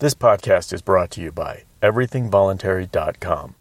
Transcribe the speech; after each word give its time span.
This 0.00 0.14
podcast 0.14 0.72
is 0.72 0.80
brought 0.80 1.10
to 1.10 1.20
you 1.20 1.30
by 1.30 1.64
everythingvoluntary.com. 1.82 3.54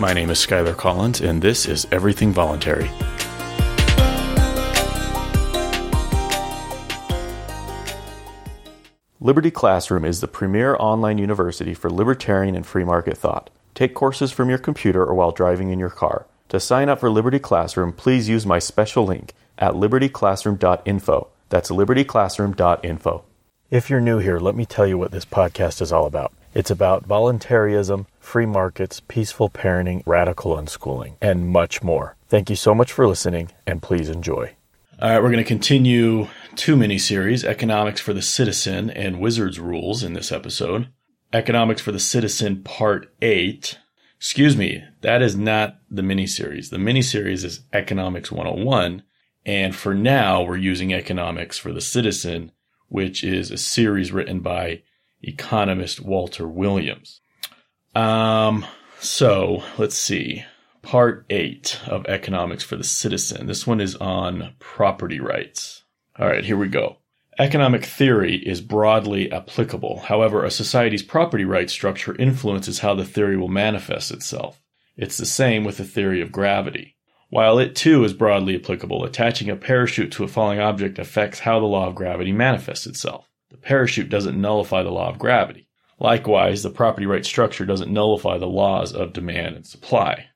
My 0.00 0.12
name 0.12 0.30
is 0.30 0.44
Skyler 0.44 0.76
Collins, 0.76 1.20
and 1.20 1.40
this 1.40 1.66
is 1.66 1.86
Everything 1.92 2.32
Voluntary. 2.32 2.90
Liberty 9.24 9.52
Classroom 9.52 10.04
is 10.04 10.20
the 10.20 10.26
premier 10.26 10.74
online 10.80 11.16
university 11.16 11.74
for 11.74 11.88
libertarian 11.88 12.56
and 12.56 12.66
free 12.66 12.82
market 12.82 13.16
thought. 13.16 13.50
Take 13.72 13.94
courses 13.94 14.32
from 14.32 14.48
your 14.48 14.58
computer 14.58 15.04
or 15.04 15.14
while 15.14 15.30
driving 15.30 15.70
in 15.70 15.78
your 15.78 15.90
car. 15.90 16.26
To 16.48 16.58
sign 16.58 16.88
up 16.88 16.98
for 16.98 17.08
Liberty 17.08 17.38
Classroom, 17.38 17.92
please 17.92 18.28
use 18.28 18.44
my 18.44 18.58
special 18.58 19.04
link 19.04 19.32
at 19.56 19.74
libertyclassroom.info. 19.74 21.28
That's 21.50 21.70
libertyclassroom.info. 21.70 23.24
If 23.70 23.88
you're 23.88 24.00
new 24.00 24.18
here, 24.18 24.40
let 24.40 24.56
me 24.56 24.66
tell 24.66 24.88
you 24.88 24.98
what 24.98 25.12
this 25.12 25.24
podcast 25.24 25.80
is 25.80 25.92
all 25.92 26.06
about. 26.06 26.32
It's 26.52 26.72
about 26.72 27.06
voluntarism, 27.06 28.08
free 28.18 28.46
markets, 28.46 28.98
peaceful 29.06 29.48
parenting, 29.48 30.02
radical 30.04 30.56
unschooling, 30.56 31.14
and 31.22 31.46
much 31.46 31.80
more. 31.80 32.16
Thank 32.28 32.50
you 32.50 32.56
so 32.56 32.74
much 32.74 32.90
for 32.90 33.06
listening, 33.06 33.52
and 33.68 33.80
please 33.80 34.08
enjoy. 34.08 34.56
All 35.02 35.10
right, 35.10 35.20
we're 35.20 35.32
going 35.32 35.42
to 35.42 35.48
continue 35.48 36.28
two 36.54 36.76
mini 36.76 36.96
series 36.96 37.44
Economics 37.44 38.00
for 38.00 38.12
the 38.12 38.22
Citizen 38.22 38.88
and 38.88 39.18
Wizards 39.18 39.58
Rules 39.58 40.04
in 40.04 40.12
this 40.12 40.30
episode. 40.30 40.92
Economics 41.32 41.82
for 41.82 41.90
the 41.90 41.98
Citizen, 41.98 42.62
Part 42.62 43.12
8. 43.20 43.80
Excuse 44.16 44.56
me, 44.56 44.84
that 45.00 45.20
is 45.20 45.34
not 45.34 45.78
the 45.90 46.04
mini 46.04 46.28
series. 46.28 46.70
The 46.70 46.78
mini 46.78 47.02
series 47.02 47.42
is 47.42 47.64
Economics 47.72 48.30
101. 48.30 49.02
And 49.44 49.74
for 49.74 49.92
now, 49.92 50.44
we're 50.44 50.56
using 50.56 50.94
Economics 50.94 51.58
for 51.58 51.72
the 51.72 51.80
Citizen, 51.80 52.52
which 52.86 53.24
is 53.24 53.50
a 53.50 53.58
series 53.58 54.12
written 54.12 54.38
by 54.38 54.82
economist 55.20 56.00
Walter 56.00 56.46
Williams. 56.46 57.20
Um, 57.96 58.64
so 59.00 59.64
let's 59.78 59.96
see. 59.96 60.44
Part 60.82 61.24
eight 61.30 61.80
of 61.86 62.06
Economics 62.06 62.64
for 62.64 62.76
the 62.76 62.84
Citizen. 62.84 63.46
This 63.46 63.66
one 63.66 63.80
is 63.80 63.96
on 63.96 64.54
property 64.58 65.20
rights. 65.20 65.84
All 66.18 66.26
right, 66.26 66.44
here 66.44 66.56
we 66.56 66.68
go. 66.68 66.98
Economic 67.38 67.84
theory 67.84 68.36
is 68.36 68.60
broadly 68.60 69.32
applicable. 69.32 70.00
However, 70.00 70.44
a 70.44 70.50
society's 70.50 71.02
property 71.02 71.44
rights 71.44 71.72
structure 71.72 72.14
influences 72.16 72.80
how 72.80 72.94
the 72.94 73.06
theory 73.06 73.38
will 73.38 73.48
manifest 73.48 74.10
itself. 74.10 74.60
It's 74.96 75.16
the 75.16 75.24
same 75.24 75.64
with 75.64 75.78
the 75.78 75.84
theory 75.84 76.20
of 76.20 76.30
gravity. 76.30 76.96
While 77.30 77.58
it 77.58 77.74
too 77.74 78.04
is 78.04 78.12
broadly 78.12 78.56
applicable, 78.56 79.04
attaching 79.04 79.48
a 79.48 79.56
parachute 79.56 80.12
to 80.12 80.24
a 80.24 80.28
falling 80.28 80.60
object 80.60 80.98
affects 80.98 81.38
how 81.38 81.60
the 81.60 81.66
law 81.66 81.88
of 81.88 81.94
gravity 81.94 82.32
manifests 82.32 82.86
itself. 82.86 83.30
The 83.50 83.56
parachute 83.56 84.10
doesn't 84.10 84.38
nullify 84.38 84.82
the 84.82 84.90
law 84.90 85.08
of 85.08 85.18
gravity. 85.18 85.68
Likewise, 85.98 86.62
the 86.62 86.70
property 86.70 87.06
right 87.06 87.24
structure 87.24 87.64
doesn't 87.64 87.90
nullify 87.92 88.36
the 88.36 88.46
laws 88.46 88.92
of 88.92 89.14
demand 89.14 89.56
and 89.56 89.66
supply. 89.66 90.26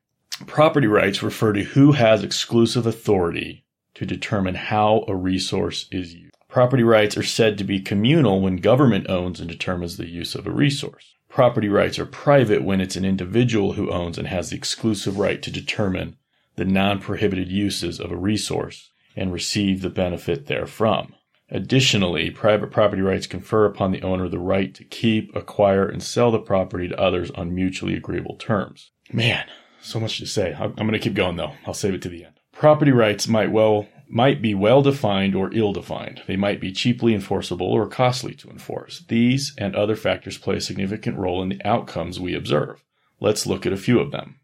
Property 0.47 0.87
rights 0.87 1.23
refer 1.23 1.53
to 1.55 1.63
who 1.63 1.93
has 1.93 2.23
exclusive 2.23 2.87
authority 2.87 3.65
to 3.95 4.05
determine 4.05 4.55
how 4.55 5.05
a 5.09 5.15
resource 5.17 5.89
is 5.91 6.15
used. 6.15 6.35
Property 6.49 6.83
rights 6.83 7.17
are 7.17 7.23
said 7.23 7.57
to 7.59 7.65
be 7.65 7.81
communal 7.81 8.41
when 8.41 8.57
government 8.57 9.09
owns 9.09 9.41
and 9.41 9.49
determines 9.49 9.97
the 9.97 10.09
use 10.09 10.35
of 10.35 10.47
a 10.47 10.51
resource. 10.51 11.15
Property 11.29 11.69
rights 11.69 11.99
are 11.99 12.07
private 12.07 12.63
when 12.63 12.81
it's 12.81 12.97
an 12.97 13.05
individual 13.05 13.73
who 13.75 13.91
owns 13.91 14.19
and 14.19 14.29
has 14.29 14.51
the 14.51 14.57
exclusive 14.57 15.19
right 15.19 15.43
to 15.43 15.51
determine 15.51 16.17
the 16.57 16.65
non 16.65 17.01
prohibited 17.01 17.51
uses 17.51 17.99
of 17.99 18.11
a 18.11 18.17
resource 18.17 18.91
and 19.15 19.33
receive 19.33 19.83
the 19.83 19.91
benefit 19.91 20.47
therefrom. 20.47 21.15
Additionally, 21.51 22.31
private 22.31 22.71
property 22.71 23.03
rights 23.03 23.27
confer 23.27 23.67
upon 23.67 23.93
the 23.93 24.03
owner 24.03 24.29
the 24.29 24.39
right 24.39 24.75
to 24.75 24.85
keep, 24.85 25.35
acquire, 25.35 25.87
and 25.87 26.03
sell 26.03 26.31
the 26.31 26.39
property 26.39 26.89
to 26.89 27.01
others 27.01 27.31
on 27.33 27.55
mutually 27.55 27.95
agreeable 27.95 28.37
terms. 28.37 28.91
Man, 29.13 29.47
so 29.87 30.01
much 30.01 30.19
to 30.19 30.27
say. 30.27 30.55
I'm 30.59 30.75
going 30.75 30.93
to 30.93 30.99
keep 30.99 31.15
going 31.15 31.37
though. 31.37 31.53
I'll 31.67 31.75
save 31.75 31.95
it 31.95 32.03
to 32.03 32.09
the 32.09 32.25
end. 32.25 32.41
Property 32.53 32.93
rights 32.93 33.29
might 33.29 33.53
well 33.53 33.87
might 34.09 34.41
be 34.41 34.55
well 34.55 34.83
defined 34.83 35.35
or 35.35 35.53
ill 35.53 35.73
defined. 35.73 36.23
They 36.27 36.37
might 36.37 36.61
be 36.61 36.73
cheaply 36.73 37.13
enforceable 37.13 37.73
or 37.73 37.89
costly 37.89 38.35
to 38.37 38.51
enforce. 38.51 39.05
These 39.09 39.55
and 39.59 39.75
other 39.75 39.97
factors 39.97 40.39
play 40.39 40.57
a 40.57 40.61
significant 40.61 41.19
role 41.19 41.43
in 41.43 41.49
the 41.49 41.61
outcomes 41.65 42.21
we 42.21 42.35
observe. 42.35 42.85
Let's 43.21 43.47
look 43.47 43.67
at 43.67 43.73
a 43.73 43.77
few 43.77 43.99
of 43.99 44.13
them. 44.13 44.39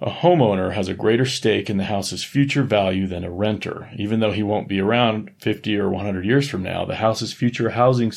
A 0.00 0.10
homeowner 0.10 0.72
has 0.72 0.88
a 0.88 0.94
greater 0.94 1.24
stake 1.24 1.70
in 1.70 1.78
the 1.78 1.84
house's 1.84 2.22
future 2.22 2.62
value 2.62 3.06
than 3.06 3.24
a 3.24 3.30
renter. 3.30 3.90
Even 3.96 4.20
though 4.20 4.32
he 4.32 4.42
won't 4.42 4.68
be 4.68 4.80
around 4.80 5.30
50 5.38 5.76
or 5.78 5.88
100 5.88 6.24
years 6.24 6.48
from 6.48 6.62
now, 6.62 6.84
the 6.84 6.96
house's 6.96 7.32
future 7.32 7.70
housing 7.70 8.12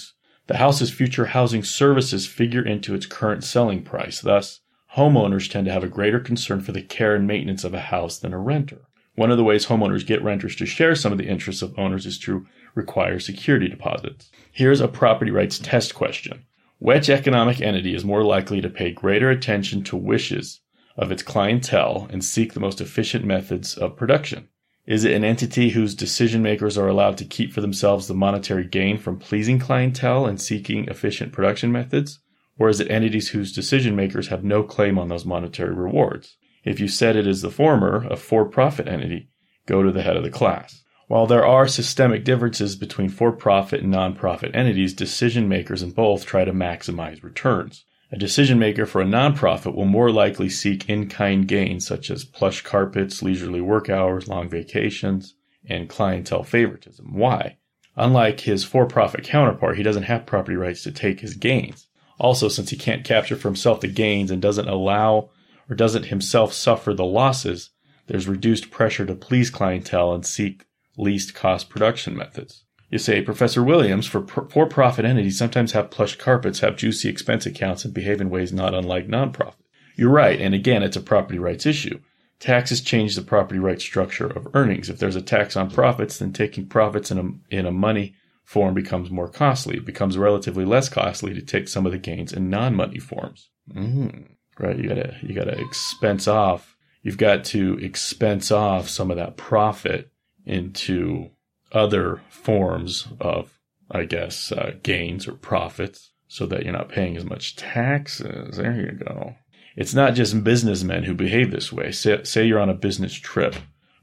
the 0.48 0.58
house's 0.58 0.92
future 0.92 1.28
housing 1.28 1.64
services 1.64 2.26
figure 2.26 2.66
into 2.66 2.96
its 2.96 3.06
current 3.06 3.44
selling 3.44 3.84
price. 3.84 4.20
Thus, 4.20 4.62
homeowners 4.96 5.50
tend 5.50 5.66
to 5.66 5.72
have 5.72 5.84
a 5.84 5.88
greater 5.88 6.20
concern 6.20 6.62
for 6.62 6.72
the 6.72 6.82
care 6.82 7.16
and 7.16 7.28
maintenance 7.28 7.64
of 7.64 7.74
a 7.74 7.80
house 7.80 8.18
than 8.18 8.34
a 8.34 8.40
renter. 8.40 8.82
One 9.16 9.32
of 9.32 9.38
the 9.38 9.44
ways 9.44 9.66
homeowners 9.66 10.06
get 10.06 10.24
renters 10.24 10.56
to 10.56 10.66
share 10.66 10.96
some 10.96 11.12
of 11.12 11.18
the 11.18 11.28
interests 11.28 11.62
of 11.62 11.78
owners 11.78 12.06
is 12.06 12.18
to 12.20 12.46
require 12.74 13.20
security 13.20 13.68
deposits. 13.68 14.32
Here's 14.52 14.82
a 14.82 14.88
property 14.88 15.32
rights 15.32 15.60
test 15.60 15.94
question. 15.94 16.46
Which 16.80 17.10
economic 17.10 17.60
entity 17.60 17.94
is 17.94 18.06
more 18.06 18.24
likely 18.24 18.62
to 18.62 18.70
pay 18.70 18.92
greater 18.92 19.30
attention 19.30 19.84
to 19.84 19.98
wishes 19.98 20.62
of 20.96 21.12
its 21.12 21.24
clientele 21.24 22.08
and 22.10 22.24
seek 22.24 22.54
the 22.54 22.62
most 22.62 22.80
efficient 22.80 23.26
methods 23.26 23.78
of 23.78 23.98
production? 23.98 24.48
Is 24.86 25.04
it 25.04 25.14
an 25.14 25.24
entity 25.24 25.70
whose 25.70 25.94
decision 25.94 26.42
makers 26.42 26.78
are 26.78 26.88
allowed 26.88 27.18
to 27.18 27.26
keep 27.26 27.54
for 27.54 27.62
themselves 27.62 28.08
the 28.08 28.14
monetary 28.14 28.64
gain 28.64 28.98
from 28.98 29.20
pleasing 29.20 29.60
clientele 29.60 30.26
and 30.26 30.42
seeking 30.42 30.86
efficient 30.86 31.32
production 31.32 31.72
methods? 31.72 32.20
Or 32.60 32.68
is 32.68 32.82
it 32.82 32.92
entities 32.92 33.30
whose 33.30 33.54
decision 33.54 33.96
makers 33.96 34.28
have 34.28 34.44
no 34.44 34.64
claim 34.64 35.00
on 35.00 35.08
those 35.08 35.26
monetary 35.26 35.74
rewards? 35.74 36.36
If 36.66 36.82
you 36.82 36.90
said 36.90 37.16
it 37.16 37.26
is 37.26 37.42
the 37.42 37.50
former, 37.50 38.06
a 38.10 38.18
for 38.18 38.46
profit 38.46 38.88
entity, 38.88 39.30
go 39.66 39.82
to 39.82 39.92
the 39.92 40.04
head 40.04 40.18
of 40.18 40.24
the 40.24 40.30
class. 40.30 40.84
While 41.08 41.26
there 41.26 41.46
are 41.46 41.68
systemic 41.68 42.26
differences 42.26 42.76
between 42.76 43.10
for 43.10 43.32
profit 43.32 43.82
and 43.82 43.92
non 43.92 44.14
profit 44.14 44.54
entities, 44.54 44.94
decision 44.94 45.48
makers 45.48 45.82
in 45.82 45.92
both 45.92 46.26
try 46.26 46.44
to 46.44 46.52
maximize 46.52 47.24
returns. 47.24 47.86
A 48.12 48.18
decision 48.18 48.60
maker 48.60 48.86
for 48.86 49.02
a 49.02 49.06
nonprofit 49.06 49.74
will 49.74 49.86
more 49.86 50.12
likely 50.12 50.50
seek 50.50 50.90
in 50.90 51.08
kind 51.08 51.48
gains 51.48 51.88
such 51.88 52.12
as 52.12 52.26
plush 52.26 52.62
carpets, 52.62 53.24
leisurely 53.24 53.62
work 53.62 53.90
hours, 53.90 54.28
long 54.28 54.50
vacations, 54.50 55.36
and 55.68 55.88
clientele 55.88 56.44
favoritism. 56.44 57.14
Why? 57.14 57.58
Unlike 57.96 58.42
his 58.42 58.64
for 58.64 58.86
profit 58.86 59.24
counterpart, 59.24 59.78
he 59.78 59.84
doesn't 59.84 60.04
have 60.04 60.26
property 60.26 60.58
rights 60.58 60.84
to 60.84 60.92
take 60.92 61.22
his 61.22 61.36
gains. 61.36 61.88
Also, 62.20 62.50
since 62.50 62.70
he 62.70 62.78
can't 62.78 63.06
capture 63.06 63.36
for 63.36 63.48
himself 63.48 63.80
the 63.80 63.88
gains 63.88 64.30
and 64.30 64.42
doesn't 64.42 64.68
allow 64.68 65.30
or 65.70 65.76
doesn't 65.76 66.08
himself 66.08 66.52
suffer 66.54 66.94
the 66.94 67.06
losses, 67.06 67.70
there's 68.08 68.28
reduced 68.28 68.72
pressure 68.72 69.06
to 69.06 69.16
please 69.16 69.50
clientele 69.50 70.14
and 70.14 70.26
seek 70.26 70.66
least 70.98 71.34
cost 71.34 71.70
production 71.70 72.18
methods. 72.18 72.66
You 72.90 72.98
say, 72.98 73.22
Professor 73.22 73.64
Williams, 73.64 74.08
for 74.08 74.26
for 74.28 74.66
profit 74.66 75.06
entities 75.06 75.38
sometimes 75.38 75.74
have 75.74 75.92
plush 75.92 76.16
carpets, 76.16 76.60
have 76.60 76.76
juicy 76.76 77.08
expense 77.08 77.46
accounts, 77.46 77.86
and 77.86 77.94
behave 77.94 78.20
in 78.20 78.32
ways 78.32 78.52
not 78.52 78.74
unlike 78.74 79.08
nonprofit. 79.08 79.54
You're 79.96 80.10
right, 80.10 80.42
and 80.42 80.56
again, 80.56 80.82
it's 80.82 80.98
a 80.98 81.02
property 81.02 81.38
rights 81.38 81.66
issue. 81.66 82.00
Taxes 82.40 82.82
change 82.82 83.16
the 83.16 83.22
property 83.22 83.60
rights 83.60 83.84
structure 83.84 84.26
of 84.26 84.48
earnings. 84.54 84.90
If 84.90 84.98
there's 84.98 85.18
a 85.18 85.22
tax 85.22 85.56
on 85.56 85.70
profits, 85.70 86.18
then 86.18 86.34
taking 86.34 86.68
profits 86.68 87.12
in 87.12 87.18
a, 87.20 87.56
in 87.56 87.66
a 87.66 87.72
money 87.72 88.16
form 88.50 88.74
becomes 88.74 89.12
more 89.12 89.30
costly. 89.30 89.78
It 89.78 89.86
becomes 89.86 90.18
relatively 90.18 90.66
less 90.66 90.90
costly 90.90 91.36
to 91.36 91.42
take 91.42 91.68
some 91.68 91.86
of 91.86 91.92
the 91.92 92.00
gains 92.00 92.34
in 92.34 92.50
non-money 92.50 92.98
forms. 92.98 93.52
Mm, 93.72 94.30
right? 94.58 94.76
You 94.76 94.90
gotta 94.90 95.18
you 95.22 95.36
gotta 95.36 95.62
expense 95.62 96.28
off. 96.28 96.76
You've 97.04 97.20
got 97.20 97.46
to 97.46 97.78
expense 97.78 98.52
off 98.52 98.90
some 98.90 99.12
of 99.12 99.18
that 99.18 99.38
profit 99.38 100.12
into 100.48 101.30
other 101.72 102.24
forms 102.30 103.10
of, 103.22 103.60
I 103.92 104.06
guess, 104.06 104.52
uh, 104.52 104.72
gains 104.82 105.28
or 105.28 105.34
profits 105.34 106.12
so 106.28 106.48
that 106.48 106.64
you're 106.64 106.74
not 106.74 106.90
paying 106.90 107.18
as 107.18 107.26
much 107.26 107.56
taxes. 107.56 108.58
There 108.58 108.76
you 108.76 108.94
go. 108.94 109.36
It's 109.76 109.94
not 109.94 110.16
just 110.16 110.44
businessmen 110.44 111.04
who 111.04 111.14
behave 111.14 111.52
this 111.52 111.72
way. 111.72 111.92
Say, 111.92 112.24
say 112.24 112.48
you're 112.48 112.60
on 112.60 112.70
a 112.70 112.74
business 112.74 113.14
trip. 113.14 113.56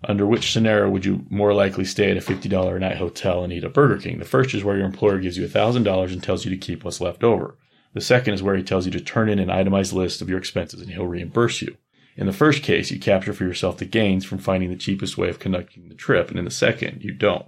Under 0.08 0.25
which 0.25 0.53
scenario 0.53 0.88
would 0.88 1.05
you 1.05 1.26
more 1.31 1.53
likely 1.53 1.85
stay 1.85 2.12
at 2.12 2.17
a 2.17 2.20
$50 2.20 2.76
a 2.76 2.79
night 2.79 2.97
hotel 2.97 3.43
and 3.43 3.53
eat 3.53 3.64
at 3.64 3.75
Burger 3.75 3.99
King? 3.99 4.20
The 4.20 4.25
first 4.25 4.55
is 4.55 4.62
where 4.62 4.76
your 4.76 4.87
employer 4.87 5.19
gives 5.19 5.37
you 5.37 5.47
$1,000 5.47 6.12
and 6.12 6.23
tells 6.23 6.44
you 6.44 6.50
to 6.53 6.56
keep 6.56 6.85
what's 6.85 7.00
left 7.00 7.25
over. 7.25 7.58
The 7.93 8.00
second 8.00 8.35
is 8.35 8.43
where 8.43 8.56
he 8.56 8.62
tells 8.62 8.87
you 8.87 8.93
to 8.93 9.00
turn 9.00 9.29
in 9.29 9.41
an 9.41 9.50
itemized 9.50 9.93
list 9.93 10.23
of 10.23 10.29
your 10.29 10.38
expenses 10.38 10.81
and 10.81 10.91
he'll 10.91 11.08
reimburse 11.08 11.61
you. 11.61 11.76
In 12.17 12.26
the 12.26 12.32
first 12.32 12.62
case, 12.62 12.91
you 12.91 13.00
capture 13.00 13.32
for 13.32 13.44
yourself 13.44 13.79
the 13.79 13.85
gains 13.85 14.25
from 14.25 14.38
finding 14.38 14.70
the 14.70 14.76
cheapest 14.76 15.19
way 15.19 15.29
of 15.29 15.38
conducting 15.38 15.88
the 15.88 15.94
trip, 15.94 16.31
and 16.31 16.38
in 16.38 16.44
the 16.44 16.50
second, 16.50 17.02
you 17.02 17.12
don't. 17.12 17.47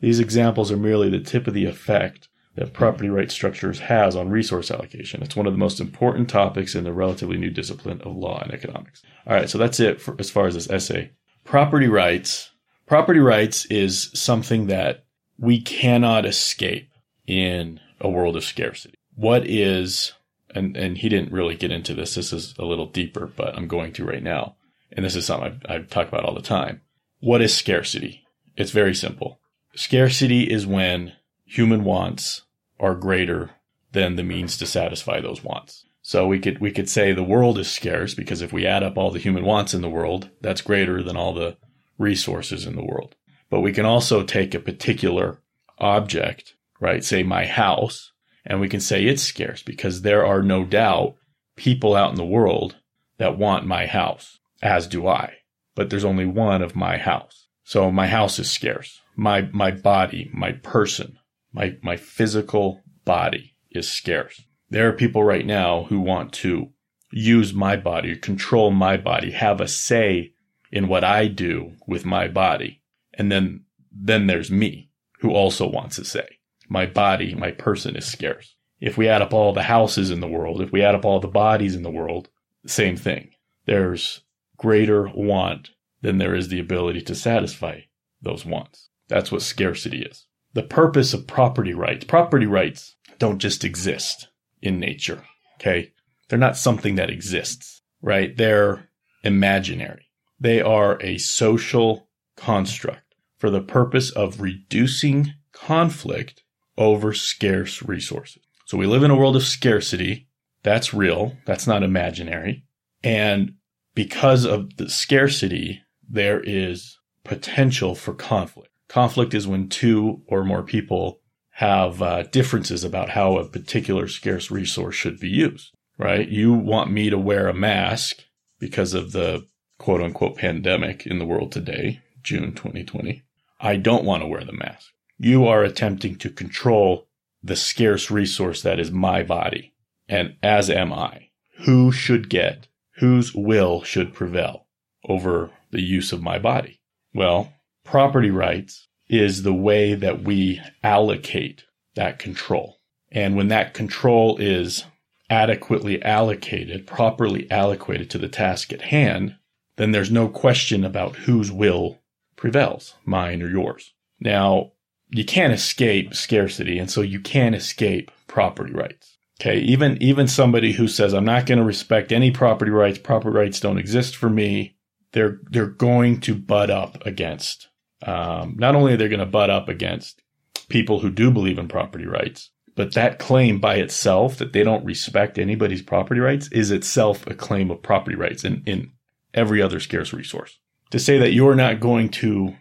These 0.00 0.20
examples 0.20 0.72
are 0.72 0.76
merely 0.76 1.10
the 1.10 1.20
tip 1.20 1.46
of 1.46 1.54
the 1.54 1.66
effect 1.66 2.28
that 2.54 2.72
property 2.72 3.08
right 3.08 3.30
structures 3.30 3.80
has 3.80 4.16
on 4.16 4.30
resource 4.30 4.70
allocation. 4.70 5.22
It's 5.22 5.36
one 5.36 5.46
of 5.46 5.52
the 5.52 5.58
most 5.58 5.80
important 5.80 6.30
topics 6.30 6.74
in 6.74 6.84
the 6.84 6.92
relatively 6.92 7.36
new 7.36 7.50
discipline 7.50 8.00
of 8.00 8.16
law 8.16 8.40
and 8.42 8.52
economics. 8.52 9.02
All 9.26 9.34
right, 9.34 9.50
so 9.50 9.58
that's 9.58 9.80
it 9.80 10.00
for, 10.00 10.16
as 10.18 10.30
far 10.30 10.46
as 10.46 10.54
this 10.54 10.70
essay. 10.70 11.10
Property 11.50 11.88
rights. 11.88 12.50
Property 12.86 13.18
rights 13.18 13.64
is 13.64 14.12
something 14.14 14.68
that 14.68 15.02
we 15.36 15.60
cannot 15.60 16.24
escape 16.24 16.92
in 17.26 17.80
a 18.00 18.08
world 18.08 18.36
of 18.36 18.44
scarcity. 18.44 18.94
What 19.16 19.44
is 19.48 20.12
and 20.54 20.76
and 20.76 20.96
he 20.96 21.08
didn't 21.08 21.32
really 21.32 21.56
get 21.56 21.72
into 21.72 21.92
this. 21.92 22.14
This 22.14 22.32
is 22.32 22.54
a 22.56 22.64
little 22.64 22.86
deeper, 22.86 23.26
but 23.26 23.56
I'm 23.56 23.66
going 23.66 23.92
to 23.94 24.04
right 24.04 24.22
now. 24.22 24.54
And 24.92 25.04
this 25.04 25.16
is 25.16 25.26
something 25.26 25.60
I, 25.68 25.78
talk 25.80 26.06
about 26.06 26.24
all 26.24 26.36
the 26.36 26.40
time. 26.40 26.82
What 27.18 27.42
is 27.42 27.52
scarcity? 27.52 28.24
It's 28.56 28.70
very 28.70 28.94
simple. 28.94 29.40
Scarcity 29.74 30.44
is 30.44 30.68
when 30.68 31.14
human 31.44 31.82
wants 31.82 32.42
are 32.78 32.94
greater 32.94 33.50
than 33.90 34.14
the 34.14 34.22
means 34.22 34.56
to 34.58 34.66
satisfy 34.66 35.20
those 35.20 35.42
wants. 35.42 35.84
So 36.10 36.26
we 36.26 36.40
could 36.40 36.58
we 36.58 36.72
could 36.72 36.88
say 36.90 37.12
the 37.12 37.22
world 37.22 37.56
is 37.56 37.70
scarce 37.70 38.14
because 38.14 38.42
if 38.42 38.52
we 38.52 38.66
add 38.66 38.82
up 38.82 38.98
all 38.98 39.12
the 39.12 39.20
human 39.20 39.44
wants 39.44 39.74
in 39.74 39.80
the 39.80 39.88
world, 39.88 40.28
that's 40.40 40.60
greater 40.60 41.04
than 41.04 41.16
all 41.16 41.32
the 41.32 41.56
resources 41.98 42.66
in 42.66 42.74
the 42.74 42.84
world. 42.84 43.14
But 43.48 43.60
we 43.60 43.72
can 43.72 43.86
also 43.86 44.24
take 44.24 44.52
a 44.52 44.58
particular 44.58 45.40
object, 45.78 46.56
right? 46.80 47.04
Say 47.04 47.22
my 47.22 47.46
house, 47.46 48.10
and 48.44 48.58
we 48.58 48.68
can 48.68 48.80
say 48.80 49.04
it's 49.04 49.22
scarce 49.22 49.62
because 49.62 50.02
there 50.02 50.26
are 50.26 50.42
no 50.42 50.64
doubt 50.64 51.14
people 51.54 51.94
out 51.94 52.10
in 52.10 52.16
the 52.16 52.24
world 52.24 52.74
that 53.18 53.38
want 53.38 53.64
my 53.64 53.86
house, 53.86 54.40
as 54.60 54.88
do 54.88 55.06
I. 55.06 55.34
But 55.76 55.90
there's 55.90 56.04
only 56.04 56.26
one 56.26 56.60
of 56.60 56.74
my 56.74 56.98
house. 56.98 57.46
So 57.62 57.88
my 57.92 58.08
house 58.08 58.40
is 58.40 58.50
scarce. 58.50 59.00
My, 59.14 59.42
my 59.52 59.70
body, 59.70 60.28
my 60.34 60.50
person, 60.50 61.20
my, 61.52 61.76
my 61.84 61.96
physical 61.96 62.82
body 63.04 63.54
is 63.70 63.88
scarce. 63.88 64.42
There 64.70 64.88
are 64.88 64.92
people 64.92 65.24
right 65.24 65.44
now 65.44 65.84
who 65.84 66.00
want 66.00 66.32
to 66.34 66.70
use 67.12 67.52
my 67.52 67.76
body, 67.76 68.16
control 68.16 68.70
my 68.70 68.96
body, 68.96 69.32
have 69.32 69.60
a 69.60 69.68
say 69.68 70.32
in 70.70 70.88
what 70.88 71.04
I 71.04 71.26
do 71.26 71.72
with 71.86 72.04
my 72.04 72.28
body. 72.28 72.82
And 73.14 73.30
then, 73.30 73.64
then 73.92 74.26
there's 74.26 74.50
me 74.50 74.90
who 75.20 75.30
also 75.30 75.68
wants 75.68 75.98
a 75.98 76.04
say 76.04 76.40
my 76.70 76.86
body, 76.86 77.34
my 77.34 77.50
person 77.50 77.96
is 77.96 78.06
scarce. 78.06 78.54
If 78.80 78.96
we 78.96 79.08
add 79.08 79.20
up 79.20 79.34
all 79.34 79.52
the 79.52 79.64
houses 79.64 80.10
in 80.10 80.20
the 80.20 80.28
world, 80.28 80.62
if 80.62 80.72
we 80.72 80.82
add 80.82 80.94
up 80.94 81.04
all 81.04 81.20
the 81.20 81.28
bodies 81.28 81.74
in 81.74 81.82
the 81.82 81.90
world, 81.90 82.28
same 82.64 82.96
thing. 82.96 83.32
There's 83.66 84.22
greater 84.56 85.08
want 85.08 85.70
than 86.00 86.18
there 86.18 86.34
is 86.34 86.48
the 86.48 86.60
ability 86.60 87.02
to 87.02 87.14
satisfy 87.14 87.80
those 88.22 88.46
wants. 88.46 88.88
That's 89.08 89.32
what 89.32 89.42
scarcity 89.42 90.02
is. 90.02 90.26
The 90.54 90.62
purpose 90.62 91.12
of 91.12 91.26
property 91.26 91.74
rights, 91.74 92.04
property 92.04 92.46
rights 92.46 92.96
don't 93.18 93.38
just 93.38 93.64
exist 93.64 94.28
in 94.62 94.78
nature. 94.78 95.22
Okay. 95.60 95.92
They're 96.28 96.38
not 96.38 96.56
something 96.56 96.94
that 96.94 97.10
exists, 97.10 97.82
right? 98.02 98.36
They're 98.36 98.88
imaginary. 99.24 100.06
They 100.38 100.60
are 100.60 101.00
a 101.02 101.18
social 101.18 102.08
construct 102.36 103.14
for 103.36 103.50
the 103.50 103.60
purpose 103.60 104.10
of 104.10 104.40
reducing 104.40 105.34
conflict 105.52 106.42
over 106.78 107.12
scarce 107.12 107.82
resources. 107.82 108.42
So 108.64 108.78
we 108.78 108.86
live 108.86 109.02
in 109.02 109.10
a 109.10 109.16
world 109.16 109.36
of 109.36 109.42
scarcity. 109.42 110.28
That's 110.62 110.94
real. 110.94 111.36
That's 111.44 111.66
not 111.66 111.82
imaginary. 111.82 112.64
And 113.02 113.54
because 113.94 114.44
of 114.44 114.76
the 114.76 114.88
scarcity, 114.88 115.82
there 116.08 116.40
is 116.40 116.98
potential 117.24 117.94
for 117.94 118.14
conflict. 118.14 118.70
Conflict 118.88 119.34
is 119.34 119.46
when 119.46 119.68
two 119.68 120.22
or 120.26 120.44
more 120.44 120.62
people 120.62 121.19
have 121.60 122.02
uh, 122.02 122.22
differences 122.24 122.84
about 122.84 123.10
how 123.10 123.38
a 123.38 123.48
particular 123.48 124.08
scarce 124.08 124.50
resource 124.50 124.94
should 124.94 125.18
be 125.18 125.28
used, 125.28 125.72
right? 125.98 126.28
You 126.28 126.52
want 126.52 126.90
me 126.90 127.08
to 127.08 127.18
wear 127.18 127.48
a 127.48 127.54
mask 127.54 128.24
because 128.58 128.92
of 128.92 129.12
the 129.12 129.46
quote 129.78 130.02
unquote 130.02 130.36
pandemic 130.36 131.06
in 131.06 131.18
the 131.18 131.26
world 131.26 131.52
today, 131.52 132.00
June 132.22 132.52
2020. 132.52 133.22
I 133.60 133.76
don't 133.76 134.04
want 134.04 134.22
to 134.22 134.26
wear 134.26 134.44
the 134.44 134.52
mask 134.52 134.90
you 135.22 135.46
are 135.46 135.62
attempting 135.62 136.16
to 136.16 136.30
control 136.30 137.06
the 137.42 137.54
scarce 137.54 138.10
resource 138.10 138.62
that 138.62 138.80
is 138.80 138.90
my 138.90 139.22
body. 139.22 139.74
And 140.08 140.36
as 140.42 140.70
am 140.70 140.94
I. 140.94 141.28
Who 141.66 141.92
should 141.92 142.30
get, 142.30 142.68
whose 142.96 143.34
will 143.34 143.82
should 143.82 144.14
prevail 144.14 144.66
over 145.06 145.50
the 145.72 145.82
use 145.82 146.10
of 146.10 146.22
my 146.22 146.38
body? 146.38 146.80
Well, 147.12 147.52
property 147.84 148.30
rights 148.30 148.88
is 149.10 149.42
the 149.42 149.54
way 149.54 149.94
that 149.94 150.22
we 150.22 150.60
allocate 150.82 151.64
that 151.94 152.18
control. 152.18 152.78
And 153.10 153.36
when 153.36 153.48
that 153.48 153.74
control 153.74 154.38
is 154.38 154.84
adequately 155.28 156.02
allocated, 156.02 156.86
properly 156.86 157.50
allocated 157.50 158.08
to 158.10 158.18
the 158.18 158.28
task 158.28 158.72
at 158.72 158.82
hand, 158.82 159.36
then 159.76 159.92
there's 159.92 160.10
no 160.10 160.28
question 160.28 160.84
about 160.84 161.16
whose 161.16 161.50
will 161.50 161.98
prevails, 162.36 162.94
mine 163.04 163.42
or 163.42 163.48
yours. 163.48 163.92
Now, 164.20 164.72
you 165.10 165.24
can't 165.24 165.52
escape 165.52 166.14
scarcity. 166.14 166.78
And 166.78 166.90
so 166.90 167.00
you 167.00 167.20
can't 167.20 167.54
escape 167.54 168.10
property 168.26 168.72
rights. 168.72 169.18
Okay. 169.40 169.58
Even, 169.58 170.00
even 170.02 170.28
somebody 170.28 170.72
who 170.72 170.86
says, 170.86 171.14
I'm 171.14 171.24
not 171.24 171.46
going 171.46 171.58
to 171.58 171.64
respect 171.64 172.12
any 172.12 172.30
property 172.30 172.70
rights. 172.70 172.98
Property 172.98 173.36
rights 173.36 173.58
don't 173.58 173.78
exist 173.78 174.14
for 174.14 174.30
me. 174.30 174.76
They're, 175.12 175.40
they're 175.50 175.66
going 175.66 176.20
to 176.20 176.34
butt 176.34 176.70
up 176.70 177.04
against, 177.04 177.68
um, 178.06 178.56
not 178.58 178.74
only 178.74 178.94
are 178.94 178.96
they 178.96 179.08
going 179.08 179.20
to 179.20 179.26
butt 179.26 179.50
up 179.50 179.68
against 179.68 180.22
people 180.68 181.00
who 181.00 181.10
do 181.10 181.30
believe 181.30 181.58
in 181.58 181.68
property 181.68 182.06
rights, 182.06 182.50
but 182.76 182.94
that 182.94 183.18
claim 183.18 183.58
by 183.58 183.76
itself 183.76 184.38
that 184.38 184.52
they 184.52 184.62
don't 184.62 184.84
respect 184.84 185.38
anybody's 185.38 185.82
property 185.82 186.20
rights 186.20 186.48
is 186.52 186.70
itself 186.70 187.26
a 187.26 187.34
claim 187.34 187.70
of 187.70 187.82
property 187.82 188.16
rights 188.16 188.44
in, 188.44 188.62
in 188.64 188.92
every 189.34 189.60
other 189.60 189.80
scarce 189.80 190.12
resource. 190.12 190.58
To 190.90 190.98
say 190.98 191.18
that 191.18 191.32
you're 191.32 191.54
not 191.54 191.80
going 191.80 192.08
to 192.10 192.56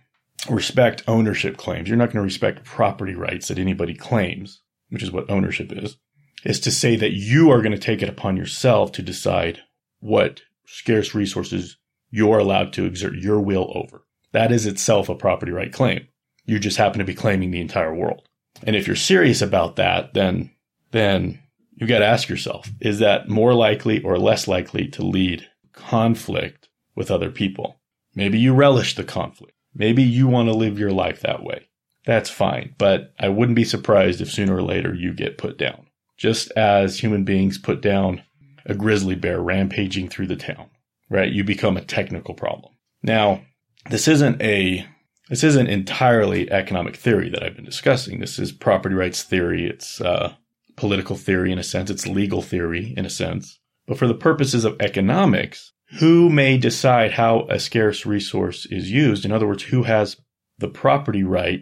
respect 0.49 1.03
ownership 1.07 1.57
claims. 1.57 1.87
You're 1.87 1.97
not 1.97 2.07
going 2.07 2.17
to 2.17 2.21
respect 2.21 2.63
property 2.63 3.15
rights 3.15 3.47
that 3.47 3.59
anybody 3.59 3.93
claims, 3.93 4.61
which 4.89 5.03
is 5.03 5.11
what 5.11 5.29
ownership 5.29 5.71
is, 5.71 5.97
is 6.43 6.59
to 6.61 6.71
say 6.71 6.95
that 6.95 7.13
you 7.13 7.51
are 7.51 7.61
going 7.61 7.73
to 7.73 7.77
take 7.77 8.01
it 8.01 8.09
upon 8.09 8.37
yourself 8.37 8.91
to 8.93 9.01
decide 9.01 9.61
what 9.99 10.41
scarce 10.65 11.13
resources 11.13 11.77
you're 12.11 12.39
allowed 12.39 12.73
to 12.73 12.85
exert 12.85 13.15
your 13.15 13.39
will 13.39 13.71
over. 13.75 14.03
That 14.31 14.51
is 14.51 14.65
itself 14.65 15.09
a 15.09 15.15
property 15.15 15.51
right 15.51 15.71
claim. 15.71 16.07
You 16.45 16.59
just 16.59 16.77
happen 16.77 16.99
to 16.99 17.05
be 17.05 17.15
claiming 17.15 17.51
the 17.51 17.61
entire 17.61 17.93
world. 17.93 18.27
And 18.63 18.75
if 18.75 18.87
you're 18.87 18.95
serious 18.95 19.41
about 19.41 19.75
that, 19.77 20.13
then, 20.13 20.51
then 20.91 21.39
you've 21.75 21.89
got 21.89 21.99
to 21.99 22.05
ask 22.05 22.27
yourself, 22.27 22.69
is 22.81 22.99
that 22.99 23.29
more 23.29 23.53
likely 23.53 24.01
or 24.03 24.17
less 24.17 24.47
likely 24.47 24.87
to 24.89 25.05
lead 25.05 25.47
conflict 25.73 26.69
with 26.95 27.11
other 27.11 27.31
people? 27.31 27.79
Maybe 28.15 28.39
you 28.39 28.53
relish 28.53 28.95
the 28.95 29.03
conflict. 29.03 29.53
Maybe 29.73 30.03
you 30.03 30.27
want 30.27 30.49
to 30.49 30.53
live 30.53 30.79
your 30.79 30.91
life 30.91 31.21
that 31.21 31.43
way. 31.43 31.69
That's 32.05 32.29
fine, 32.29 32.73
but 32.77 33.13
I 33.19 33.29
wouldn't 33.29 33.55
be 33.55 33.63
surprised 33.63 34.19
if 34.19 34.31
sooner 34.31 34.55
or 34.55 34.63
later 34.63 34.93
you 34.93 35.13
get 35.13 35.37
put 35.37 35.57
down. 35.57 35.85
Just 36.17 36.51
as 36.51 36.99
human 36.99 37.23
beings 37.23 37.57
put 37.57 37.81
down 37.81 38.23
a 38.65 38.73
grizzly 38.73 39.15
bear 39.15 39.41
rampaging 39.41 40.09
through 40.09 40.27
the 40.27 40.35
town, 40.35 40.69
right? 41.09 41.31
You 41.31 41.43
become 41.43 41.77
a 41.77 41.85
technical 41.85 42.33
problem. 42.33 42.73
Now, 43.03 43.41
this 43.89 44.07
isn't 44.07 44.41
a 44.41 44.85
this 45.29 45.43
isn't 45.43 45.67
entirely 45.67 46.51
economic 46.51 46.95
theory 46.95 47.29
that 47.29 47.43
I've 47.43 47.55
been 47.55 47.65
discussing. 47.65 48.19
This 48.19 48.39
is 48.39 48.51
property 48.51 48.95
rights 48.95 49.21
theory. 49.21 49.67
It's 49.67 50.01
uh, 50.01 50.33
political 50.75 51.15
theory 51.15 51.51
in 51.51 51.59
a 51.59 51.63
sense. 51.63 51.91
It's 51.91 52.07
legal 52.07 52.41
theory 52.41 52.95
in 52.97 53.05
a 53.05 53.11
sense. 53.11 53.59
But 53.85 53.99
for 53.99 54.07
the 54.07 54.15
purposes 54.15 54.65
of 54.65 54.75
economics, 54.79 55.71
who 55.99 56.29
may 56.29 56.57
decide 56.57 57.11
how 57.11 57.47
a 57.49 57.59
scarce 57.59 58.05
resource 58.05 58.65
is 58.67 58.91
used? 58.91 59.23
In 59.23 59.31
other 59.31 59.47
words, 59.47 59.63
who 59.63 59.83
has 59.83 60.17
the 60.57 60.67
property 60.67 61.23
right 61.23 61.61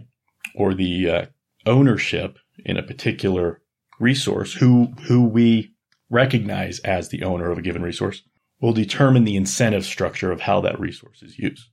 or 0.56 0.74
the 0.74 1.10
uh, 1.10 1.26
ownership 1.66 2.38
in 2.66 2.78
a 2.78 2.84
particular 2.84 3.62
resource, 4.00 4.54
who, 4.54 4.94
who 5.08 5.24
we 5.24 5.74
recognize 6.10 6.80
as 6.80 7.10
the 7.10 7.24
owner 7.24 7.52
of 7.52 7.58
a 7.58 7.62
given 7.62 7.82
resource, 7.82 8.24
will 8.62 8.74
determine 8.74 9.24
the 9.24 9.36
incentive 9.36 9.86
structure 9.86 10.32
of 10.32 10.42
how 10.42 10.62
that 10.62 10.80
resource 10.80 11.22
is 11.22 11.38
used. 11.38 11.70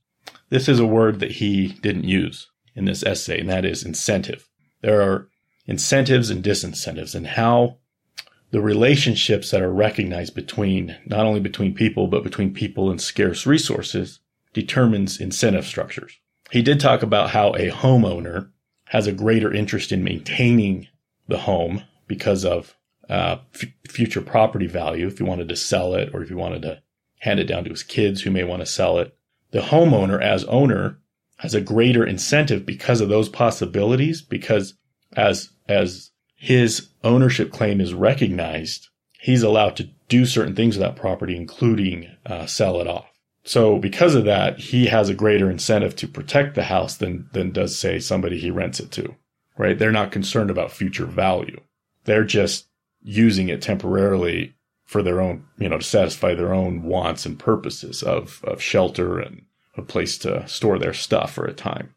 This 0.49 0.67
is 0.69 0.79
a 0.79 0.85
word 0.85 1.19
that 1.19 1.31
he 1.31 1.69
didn't 1.81 2.05
use 2.05 2.49
in 2.75 2.85
this 2.85 3.03
essay, 3.03 3.39
and 3.39 3.49
that 3.49 3.65
is 3.65 3.83
incentive. 3.83 4.47
There 4.81 5.01
are 5.01 5.29
incentives 5.65 6.29
and 6.29 6.43
disincentives, 6.43 7.15
and 7.15 7.27
how 7.27 7.77
the 8.51 8.61
relationships 8.61 9.51
that 9.51 9.61
are 9.61 9.73
recognized 9.73 10.35
between 10.35 10.95
not 11.05 11.25
only 11.25 11.39
between 11.39 11.73
people, 11.73 12.07
but 12.07 12.23
between 12.23 12.53
people 12.53 12.91
and 12.91 13.01
scarce 13.01 13.45
resources 13.45 14.19
determines 14.53 15.19
incentive 15.19 15.65
structures. 15.65 16.19
He 16.51 16.61
did 16.61 16.79
talk 16.79 17.01
about 17.01 17.31
how 17.31 17.49
a 17.55 17.71
homeowner 17.71 18.51
has 18.85 19.07
a 19.07 19.11
greater 19.11 19.51
interest 19.51 19.91
in 19.91 20.03
maintaining 20.03 20.87
the 21.27 21.39
home 21.39 21.83
because 22.07 22.45
of 22.45 22.75
uh, 23.09 23.37
f- 23.53 23.69
future 23.89 24.21
property 24.21 24.67
value. 24.67 25.07
If 25.07 25.19
you 25.19 25.25
wanted 25.25 25.49
to 25.49 25.55
sell 25.55 25.95
it 25.95 26.11
or 26.13 26.21
if 26.21 26.29
you 26.29 26.37
wanted 26.37 26.61
to 26.61 26.81
hand 27.19 27.39
it 27.39 27.45
down 27.45 27.63
to 27.63 27.71
his 27.71 27.83
kids 27.83 28.21
who 28.21 28.31
may 28.31 28.43
want 28.43 28.61
to 28.61 28.65
sell 28.65 28.99
it. 28.99 29.17
The 29.55 29.61
homeowner, 29.61 30.21
as 30.21 30.43
owner, 30.43 30.99
has 31.37 31.53
a 31.53 31.61
greater 31.61 32.05
incentive 32.05 32.65
because 32.65 32.99
of 32.99 33.07
those 33.07 33.29
possibilities, 33.29 34.21
because 34.21 34.73
as, 35.15 35.49
as 35.69 36.11
his 36.35 36.89
ownership 37.05 37.53
claim 37.53 37.79
is 37.79 37.93
recognized, 37.93 38.89
he's 39.17 39.43
allowed 39.43 39.77
to 39.77 39.89
do 40.09 40.25
certain 40.25 40.55
things 40.55 40.75
with 40.75 40.85
that 40.85 40.97
property, 40.97 41.37
including 41.37 42.05
uh, 42.25 42.45
sell 42.47 42.81
it 42.81 42.87
off. 42.87 43.09
So 43.45 43.79
because 43.79 44.13
of 44.13 44.25
that, 44.25 44.59
he 44.59 44.87
has 44.87 45.07
a 45.07 45.13
greater 45.13 45.49
incentive 45.49 45.95
to 45.95 46.07
protect 46.09 46.55
the 46.55 46.63
house 46.63 46.97
than, 46.97 47.29
than 47.31 47.51
does 47.51 47.79
say 47.79 47.99
somebody 47.99 48.37
he 48.37 48.51
rents 48.51 48.81
it 48.81 48.91
to, 48.91 49.15
right? 49.57 49.79
They're 49.79 49.89
not 49.93 50.11
concerned 50.11 50.49
about 50.49 50.73
future 50.73 51.05
value. 51.05 51.61
They're 52.03 52.25
just 52.25 52.67
using 53.01 53.47
it 53.47 53.61
temporarily 53.61 54.54
for 54.85 55.01
their 55.01 55.19
own, 55.19 55.45
you 55.57 55.67
know, 55.67 55.79
to 55.79 55.83
satisfy 55.83 56.35
their 56.35 56.53
own 56.53 56.83
wants 56.83 57.25
and 57.25 57.37
purposes 57.37 58.03
of, 58.03 58.41
of 58.43 58.61
shelter 58.61 59.19
and 59.19 59.43
a 59.75 59.81
place 59.81 60.17
to 60.19 60.47
store 60.47 60.79
their 60.79 60.93
stuff 60.93 61.33
for 61.33 61.45
a 61.45 61.53
time. 61.53 61.93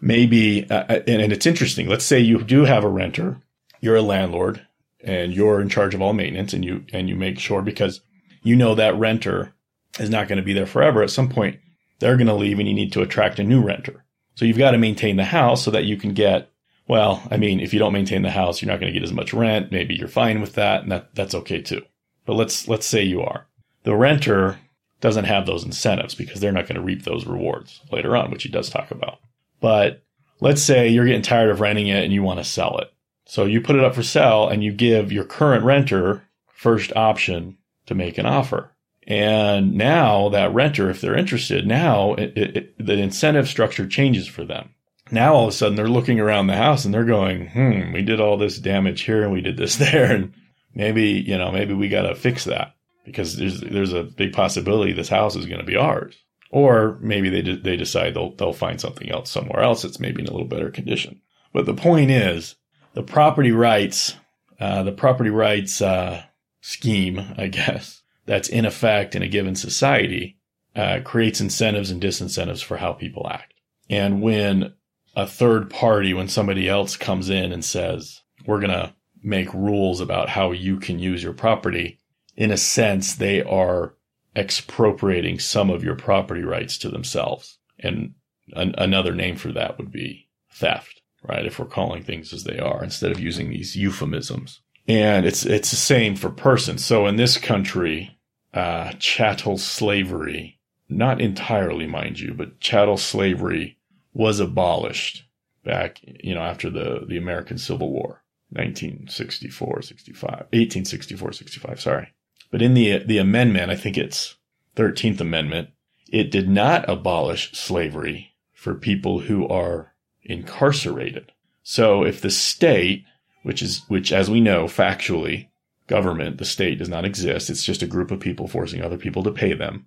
Maybe, 0.00 0.68
uh, 0.70 0.84
uh, 0.88 1.00
and, 1.06 1.22
and 1.22 1.32
it's 1.32 1.46
interesting. 1.46 1.86
Let's 1.86 2.04
say 2.04 2.18
you 2.18 2.42
do 2.42 2.64
have 2.64 2.84
a 2.84 2.88
renter, 2.88 3.40
you're 3.80 3.96
a 3.96 4.02
landlord, 4.02 4.66
and 5.02 5.32
you're 5.32 5.60
in 5.60 5.68
charge 5.68 5.94
of 5.94 6.02
all 6.02 6.12
maintenance, 6.12 6.52
and 6.52 6.64
you 6.64 6.84
and 6.92 7.08
you 7.08 7.16
make 7.16 7.38
sure 7.38 7.62
because 7.62 8.00
you 8.42 8.56
know 8.56 8.74
that 8.74 8.98
renter 8.98 9.52
is 9.98 10.10
not 10.10 10.28
going 10.28 10.38
to 10.38 10.44
be 10.44 10.52
there 10.52 10.66
forever. 10.66 11.02
At 11.02 11.10
some 11.10 11.28
point, 11.28 11.58
they're 11.98 12.16
going 12.16 12.26
to 12.26 12.34
leave, 12.34 12.58
and 12.58 12.68
you 12.68 12.74
need 12.74 12.92
to 12.94 13.02
attract 13.02 13.38
a 13.38 13.44
new 13.44 13.62
renter. 13.62 14.04
So 14.34 14.44
you've 14.44 14.58
got 14.58 14.70
to 14.70 14.78
maintain 14.78 15.16
the 15.16 15.24
house 15.24 15.64
so 15.64 15.70
that 15.70 15.84
you 15.84 15.96
can 15.96 16.14
get. 16.14 16.50
Well, 16.88 17.22
I 17.30 17.36
mean, 17.36 17.60
if 17.60 17.72
you 17.72 17.78
don't 17.78 17.92
maintain 17.92 18.22
the 18.22 18.30
house, 18.30 18.60
you're 18.60 18.70
not 18.70 18.80
going 18.80 18.92
to 18.92 18.98
get 18.98 19.06
as 19.06 19.12
much 19.12 19.32
rent. 19.32 19.70
Maybe 19.70 19.94
you're 19.94 20.08
fine 20.08 20.40
with 20.40 20.54
that, 20.54 20.82
and 20.82 20.92
that 20.92 21.14
that's 21.14 21.34
okay 21.34 21.60
too. 21.60 21.82
But 22.30 22.36
let's 22.36 22.68
let's 22.68 22.86
say 22.86 23.02
you 23.02 23.22
are. 23.22 23.48
The 23.82 23.96
renter 23.96 24.60
doesn't 25.00 25.24
have 25.24 25.46
those 25.46 25.64
incentives 25.64 26.14
because 26.14 26.40
they're 26.40 26.52
not 26.52 26.68
going 26.68 26.76
to 26.76 26.80
reap 26.80 27.02
those 27.02 27.26
rewards 27.26 27.80
later 27.90 28.16
on, 28.16 28.30
which 28.30 28.44
he 28.44 28.48
does 28.48 28.70
talk 28.70 28.92
about. 28.92 29.18
But 29.60 30.04
let's 30.38 30.62
say 30.62 30.86
you're 30.86 31.06
getting 31.06 31.22
tired 31.22 31.50
of 31.50 31.58
renting 31.58 31.88
it 31.88 32.04
and 32.04 32.12
you 32.12 32.22
want 32.22 32.38
to 32.38 32.44
sell 32.44 32.78
it. 32.78 32.92
So 33.26 33.46
you 33.46 33.60
put 33.60 33.74
it 33.74 33.82
up 33.82 33.96
for 33.96 34.04
sale 34.04 34.48
and 34.48 34.62
you 34.62 34.72
give 34.72 35.10
your 35.10 35.24
current 35.24 35.64
renter 35.64 36.22
first 36.46 36.94
option 36.94 37.58
to 37.86 37.96
make 37.96 38.16
an 38.16 38.26
offer. 38.26 38.70
And 39.08 39.74
now 39.74 40.28
that 40.28 40.54
renter, 40.54 40.88
if 40.88 41.00
they're 41.00 41.18
interested, 41.18 41.66
now 41.66 42.14
it, 42.14 42.38
it, 42.38 42.74
the 42.78 42.96
incentive 42.96 43.48
structure 43.48 43.88
changes 43.88 44.28
for 44.28 44.44
them. 44.44 44.72
Now 45.10 45.34
all 45.34 45.48
of 45.48 45.48
a 45.48 45.52
sudden 45.52 45.74
they're 45.74 45.88
looking 45.88 46.20
around 46.20 46.46
the 46.46 46.54
house 46.54 46.84
and 46.84 46.94
they're 46.94 47.02
going, 47.02 47.48
hmm, 47.48 47.92
we 47.92 48.02
did 48.02 48.20
all 48.20 48.36
this 48.36 48.60
damage 48.60 49.00
here 49.00 49.24
and 49.24 49.32
we 49.32 49.40
did 49.40 49.56
this 49.56 49.74
there. 49.90 50.12
And 50.12 50.32
maybe, 50.74 51.24
you 51.26 51.36
know, 51.38 51.50
maybe 51.50 51.74
we 51.74 51.88
got 51.88 52.02
to 52.02 52.14
fix 52.14 52.44
that 52.44 52.74
because 53.04 53.36
there's 53.36 53.60
there's 53.60 53.92
a 53.92 54.04
big 54.04 54.32
possibility 54.32 54.92
this 54.92 55.08
house 55.08 55.36
is 55.36 55.46
going 55.46 55.60
to 55.60 55.66
be 55.66 55.76
ours. 55.76 56.16
Or 56.50 56.98
maybe 57.00 57.28
they 57.30 57.42
de- 57.42 57.60
they 57.60 57.76
decide 57.76 58.14
they'll 58.14 58.34
they'll 58.34 58.52
find 58.52 58.80
something 58.80 59.10
else 59.10 59.30
somewhere 59.30 59.62
else 59.62 59.82
that's 59.82 60.00
maybe 60.00 60.22
in 60.22 60.28
a 60.28 60.32
little 60.32 60.48
better 60.48 60.70
condition. 60.70 61.20
But 61.52 61.66
the 61.66 61.74
point 61.74 62.10
is, 62.10 62.56
the 62.94 63.02
property 63.02 63.52
rights, 63.52 64.16
uh, 64.58 64.82
the 64.82 64.92
property 64.92 65.30
rights 65.30 65.80
uh, 65.80 66.24
scheme, 66.60 67.34
I 67.36 67.46
guess, 67.48 68.02
that's 68.26 68.48
in 68.48 68.64
effect 68.64 69.14
in 69.14 69.22
a 69.22 69.28
given 69.28 69.54
society, 69.54 70.38
uh, 70.74 71.00
creates 71.04 71.40
incentives 71.40 71.90
and 71.90 72.02
disincentives 72.02 72.62
for 72.62 72.76
how 72.76 72.92
people 72.92 73.28
act. 73.28 73.54
And 73.88 74.22
when 74.22 74.74
a 75.16 75.26
third 75.26 75.70
party, 75.70 76.14
when 76.14 76.28
somebody 76.28 76.68
else 76.68 76.96
comes 76.96 77.30
in 77.30 77.52
and 77.52 77.64
says, 77.64 78.22
"We're 78.46 78.60
gonna 78.60 78.94
make 79.22 79.52
rules 79.52 80.00
about 80.00 80.28
how 80.28 80.52
you 80.52 80.78
can 80.78 80.98
use 80.98 81.22
your 81.22 81.32
property," 81.32 81.98
in 82.36 82.50
a 82.50 82.56
sense, 82.56 83.14
they 83.14 83.42
are 83.42 83.94
expropriating 84.36 85.38
some 85.38 85.70
of 85.70 85.84
your 85.84 85.96
property 85.96 86.42
rights 86.42 86.78
to 86.78 86.88
themselves. 86.88 87.58
And 87.78 88.14
an, 88.52 88.74
another 88.78 89.14
name 89.14 89.36
for 89.36 89.52
that 89.52 89.78
would 89.78 89.90
be 89.90 90.28
theft, 90.52 91.02
right? 91.22 91.44
If 91.44 91.58
we're 91.58 91.66
calling 91.66 92.02
things 92.02 92.32
as 92.32 92.44
they 92.44 92.58
are 92.58 92.82
instead 92.82 93.10
of 93.10 93.20
using 93.20 93.50
these 93.50 93.76
euphemisms. 93.76 94.60
And 94.86 95.26
it's, 95.26 95.44
it's 95.44 95.70
the 95.70 95.76
same 95.76 96.16
for 96.16 96.30
persons. 96.30 96.84
So 96.84 97.06
in 97.06 97.16
this 97.16 97.36
country, 97.38 98.18
uh, 98.54 98.92
chattel 98.98 99.58
slavery, 99.58 100.58
not 100.88 101.20
entirely, 101.20 101.86
mind 101.86 102.18
you, 102.18 102.34
but 102.34 102.60
chattel 102.60 102.96
slavery 102.96 103.78
was 104.12 104.40
abolished 104.40 105.24
back, 105.64 106.00
you 106.02 106.34
know, 106.34 106.40
after 106.40 106.70
the, 106.70 107.04
the 107.06 107.16
American 107.16 107.58
Civil 107.58 107.92
War, 107.92 108.19
1964, 108.50 109.82
65, 109.82 110.30
1864, 110.30 111.32
65, 111.32 111.80
sorry. 111.80 112.12
But 112.50 112.62
in 112.62 112.74
the, 112.74 112.98
the 112.98 113.18
amendment, 113.18 113.70
I 113.70 113.76
think 113.76 113.96
it's 113.96 114.36
13th 114.76 115.20
Amendment, 115.20 115.70
it 116.10 116.30
did 116.30 116.48
not 116.48 116.88
abolish 116.88 117.52
slavery 117.52 118.34
for 118.52 118.74
people 118.74 119.20
who 119.20 119.46
are 119.48 119.94
incarcerated. 120.22 121.32
So 121.62 122.04
if 122.04 122.20
the 122.20 122.30
state, 122.30 123.04
which 123.42 123.62
is, 123.62 123.82
which 123.88 124.12
as 124.12 124.28
we 124.28 124.40
know 124.40 124.64
factually, 124.64 125.48
government, 125.86 126.38
the 126.38 126.44
state 126.44 126.78
does 126.78 126.88
not 126.88 127.04
exist. 127.04 127.50
It's 127.50 127.64
just 127.64 127.82
a 127.82 127.86
group 127.86 128.10
of 128.10 128.20
people 128.20 128.48
forcing 128.48 128.82
other 128.82 128.96
people 128.96 129.22
to 129.24 129.30
pay 129.30 129.52
them. 129.52 129.86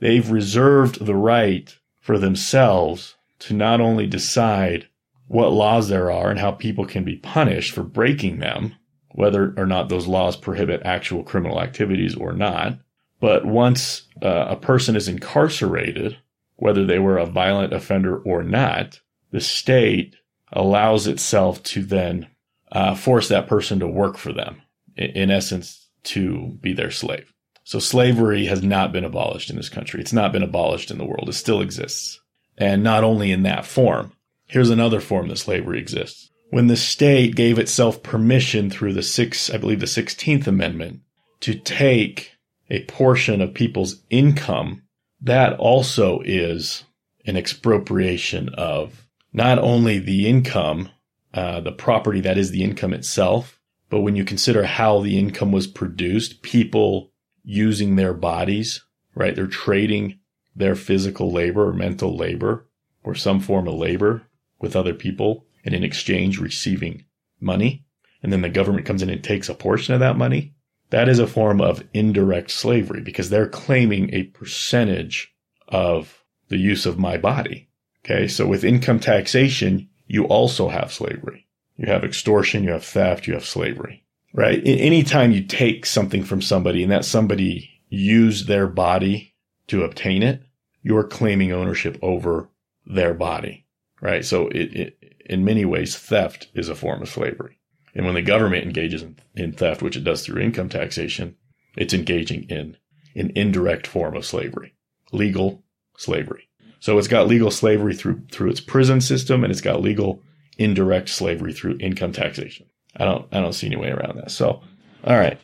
They've 0.00 0.30
reserved 0.30 1.04
the 1.04 1.14
right 1.14 1.74
for 2.00 2.18
themselves 2.18 3.16
to 3.40 3.54
not 3.54 3.80
only 3.80 4.06
decide 4.06 4.88
what 5.28 5.52
laws 5.52 5.88
there 5.88 6.10
are 6.10 6.30
and 6.30 6.38
how 6.38 6.52
people 6.52 6.86
can 6.86 7.04
be 7.04 7.16
punished 7.16 7.74
for 7.74 7.82
breaking 7.82 8.38
them, 8.38 8.74
whether 9.10 9.54
or 9.56 9.66
not 9.66 9.88
those 9.88 10.06
laws 10.06 10.36
prohibit 10.36 10.82
actual 10.84 11.22
criminal 11.22 11.60
activities 11.60 12.14
or 12.14 12.32
not. 12.32 12.78
But 13.20 13.46
once 13.46 14.06
uh, 14.22 14.46
a 14.50 14.56
person 14.56 14.94
is 14.94 15.08
incarcerated, 15.08 16.16
whether 16.56 16.84
they 16.84 16.98
were 16.98 17.18
a 17.18 17.26
violent 17.26 17.72
offender 17.72 18.18
or 18.18 18.42
not, 18.42 19.00
the 19.30 19.40
state 19.40 20.16
allows 20.52 21.06
itself 21.06 21.62
to 21.62 21.82
then 21.82 22.28
uh, 22.72 22.94
force 22.94 23.28
that 23.28 23.48
person 23.48 23.80
to 23.80 23.88
work 23.88 24.16
for 24.16 24.32
them, 24.32 24.62
in, 24.96 25.10
in 25.10 25.30
essence, 25.30 25.88
to 26.04 26.56
be 26.60 26.72
their 26.72 26.90
slave. 26.90 27.32
So 27.64 27.80
slavery 27.80 28.46
has 28.46 28.62
not 28.62 28.92
been 28.92 29.04
abolished 29.04 29.50
in 29.50 29.56
this 29.56 29.68
country. 29.68 30.00
It's 30.00 30.12
not 30.12 30.30
been 30.30 30.44
abolished 30.44 30.90
in 30.90 30.98
the 30.98 31.04
world. 31.04 31.28
It 31.28 31.32
still 31.32 31.60
exists. 31.60 32.20
And 32.56 32.84
not 32.84 33.02
only 33.02 33.32
in 33.32 33.42
that 33.42 33.66
form. 33.66 34.12
Here's 34.46 34.70
another 34.70 35.00
form 35.00 35.28
that 35.28 35.38
slavery 35.38 35.78
exists 35.78 36.30
when 36.50 36.68
the 36.68 36.76
state 36.76 37.34
gave 37.34 37.58
itself 37.58 38.02
permission 38.02 38.70
through 38.70 38.92
the 38.92 39.02
six, 39.02 39.50
I 39.50 39.56
believe 39.56 39.80
the 39.80 39.86
16th 39.86 40.46
Amendment 40.46 41.00
to 41.40 41.54
take 41.54 42.32
a 42.70 42.84
portion 42.84 43.40
of 43.40 43.54
people's 43.54 44.02
income, 44.10 44.82
that 45.20 45.54
also 45.58 46.20
is 46.24 46.84
an 47.26 47.36
expropriation 47.36 48.48
of 48.54 49.06
not 49.32 49.58
only 49.58 49.98
the 49.98 50.28
income, 50.28 50.90
uh, 51.34 51.60
the 51.60 51.72
property 51.72 52.20
that 52.20 52.38
is 52.38 52.50
the 52.50 52.62
income 52.62 52.92
itself, 52.92 53.60
but 53.90 54.00
when 54.00 54.16
you 54.16 54.24
consider 54.24 54.64
how 54.64 55.00
the 55.00 55.18
income 55.18 55.52
was 55.52 55.66
produced, 55.66 56.42
people 56.42 57.12
using 57.44 57.96
their 57.96 58.14
bodies, 58.14 58.84
right? 59.14 59.34
They're 59.34 59.46
trading 59.46 60.18
their 60.54 60.74
physical 60.74 61.30
labor 61.30 61.68
or 61.68 61.72
mental 61.72 62.16
labor 62.16 62.68
or 63.04 63.14
some 63.14 63.40
form 63.40 63.68
of 63.68 63.74
labor 63.74 64.22
with 64.58 64.76
other 64.76 64.94
people 64.94 65.46
and 65.64 65.74
in 65.74 65.84
exchange 65.84 66.38
receiving 66.38 67.04
money. 67.40 67.84
And 68.22 68.32
then 68.32 68.42
the 68.42 68.48
government 68.48 68.86
comes 68.86 69.02
in 69.02 69.10
and 69.10 69.22
takes 69.22 69.48
a 69.48 69.54
portion 69.54 69.94
of 69.94 70.00
that 70.00 70.16
money. 70.16 70.54
That 70.90 71.08
is 71.08 71.18
a 71.18 71.26
form 71.26 71.60
of 71.60 71.84
indirect 71.92 72.50
slavery 72.50 73.00
because 73.00 73.30
they're 73.30 73.48
claiming 73.48 74.12
a 74.14 74.24
percentage 74.24 75.34
of 75.68 76.24
the 76.48 76.58
use 76.58 76.86
of 76.86 76.98
my 76.98 77.16
body. 77.16 77.68
Okay. 78.04 78.28
So 78.28 78.46
with 78.46 78.64
income 78.64 79.00
taxation, 79.00 79.88
you 80.06 80.24
also 80.24 80.68
have 80.68 80.92
slavery. 80.92 81.46
You 81.76 81.88
have 81.88 82.04
extortion, 82.04 82.64
you 82.64 82.70
have 82.70 82.84
theft, 82.84 83.26
you 83.26 83.34
have 83.34 83.44
slavery, 83.44 84.04
right? 84.32 84.62
Anytime 84.64 85.32
you 85.32 85.42
take 85.42 85.84
something 85.84 86.24
from 86.24 86.40
somebody 86.40 86.82
and 86.82 86.90
that 86.90 87.04
somebody 87.04 87.82
used 87.90 88.46
their 88.46 88.66
body 88.66 89.34
to 89.66 89.82
obtain 89.82 90.22
it, 90.22 90.42
you're 90.82 91.04
claiming 91.04 91.52
ownership 91.52 91.98
over 92.00 92.48
their 92.86 93.12
body, 93.12 93.65
right? 94.00 94.24
So 94.24 94.48
it, 94.48 94.76
it 94.76 95.16
in 95.28 95.44
many 95.44 95.64
ways, 95.64 95.96
theft 95.96 96.48
is 96.54 96.68
a 96.68 96.74
form 96.74 97.02
of 97.02 97.08
slavery. 97.08 97.58
And 97.94 98.04
when 98.04 98.14
the 98.14 98.22
government 98.22 98.64
engages 98.64 99.02
in, 99.02 99.16
in 99.34 99.52
theft, 99.52 99.82
which 99.82 99.96
it 99.96 100.04
does 100.04 100.24
through 100.24 100.42
income 100.42 100.68
taxation, 100.68 101.36
it's 101.76 101.94
engaging 101.94 102.44
in 102.44 102.76
an 103.14 103.32
indirect 103.34 103.86
form 103.86 104.16
of 104.16 104.24
slavery, 104.24 104.74
legal 105.12 105.64
slavery. 105.96 106.48
So 106.78 106.98
it's 106.98 107.08
got 107.08 107.26
legal 107.26 107.50
slavery 107.50 107.94
through, 107.94 108.22
through 108.30 108.50
its 108.50 108.60
prison 108.60 109.00
system 109.00 109.42
and 109.42 109.50
it's 109.50 109.62
got 109.62 109.80
legal 109.80 110.22
indirect 110.58 111.08
slavery 111.08 111.52
through 111.52 111.78
income 111.80 112.12
taxation. 112.12 112.66
I 112.96 113.04
don't, 113.04 113.26
I 113.32 113.40
don't 113.40 113.54
see 113.54 113.66
any 113.66 113.76
way 113.76 113.90
around 113.90 114.18
that. 114.18 114.30
So, 114.30 114.62
all 115.04 115.16
right. 115.16 115.40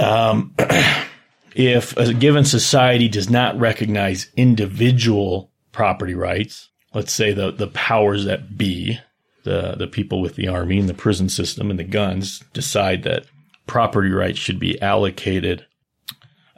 Um, 0.00 0.54
if 1.54 1.96
a 1.96 2.14
given 2.14 2.44
society 2.44 3.08
does 3.08 3.28
not 3.28 3.58
recognize 3.58 4.30
individual 4.36 5.50
property 5.72 6.14
rights, 6.14 6.70
let's 6.98 7.12
say 7.12 7.32
the, 7.32 7.52
the 7.52 7.68
powers 7.68 8.24
that 8.24 8.58
be, 8.58 8.98
the 9.44 9.76
the 9.78 9.86
people 9.86 10.20
with 10.20 10.34
the 10.34 10.48
army 10.48 10.80
and 10.80 10.88
the 10.88 10.94
prison 10.94 11.28
system 11.28 11.70
and 11.70 11.78
the 11.78 11.84
guns 11.84 12.40
decide 12.52 13.04
that 13.04 13.24
property 13.68 14.10
rights 14.10 14.40
should 14.40 14.58
be 14.58 14.82
allocated 14.82 15.64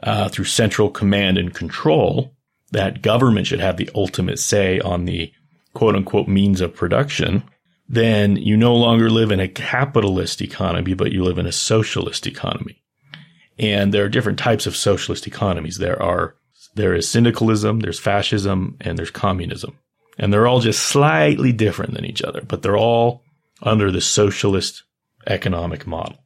uh, 0.01 0.29
through 0.29 0.45
central 0.45 0.89
command 0.89 1.37
and 1.37 1.53
control, 1.53 2.33
that 2.71 3.03
government 3.03 3.45
should 3.45 3.59
have 3.59 3.77
the 3.77 3.91
ultimate 3.93 4.39
say 4.39 4.79
on 4.79 5.05
the 5.05 5.31
quote 5.75 5.95
unquote 5.95 6.27
means 6.27 6.59
of 6.59 6.75
production, 6.75 7.43
then 7.87 8.35
you 8.35 8.57
no 8.57 8.73
longer 8.73 9.11
live 9.11 9.29
in 9.29 9.39
a 9.39 9.47
capitalist 9.47 10.41
economy, 10.41 10.95
but 10.95 11.11
you 11.11 11.23
live 11.23 11.37
in 11.37 11.45
a 11.45 11.51
socialist 11.51 12.25
economy. 12.25 12.81
And 13.59 13.93
there 13.93 14.05
are 14.05 14.09
different 14.09 14.39
types 14.39 14.65
of 14.65 14.75
socialist 14.75 15.27
economies. 15.27 15.77
There 15.77 16.01
are, 16.01 16.33
there 16.73 16.95
is 16.95 17.07
syndicalism, 17.07 17.81
there's 17.81 17.99
fascism, 17.99 18.77
and 18.81 18.97
there's 18.97 19.11
communism. 19.11 19.77
And 20.21 20.31
they're 20.31 20.47
all 20.47 20.61
just 20.61 20.83
slightly 20.83 21.51
different 21.51 21.95
than 21.95 22.05
each 22.05 22.21
other, 22.21 22.41
but 22.41 22.61
they're 22.61 22.77
all 22.77 23.23
under 23.61 23.91
the 23.91 24.01
socialist 24.01 24.83
economic 25.27 25.85
model. 25.87 26.23